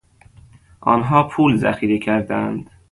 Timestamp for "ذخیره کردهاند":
1.57-2.69